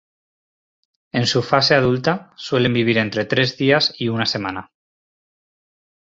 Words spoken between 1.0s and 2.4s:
En su fase adulta,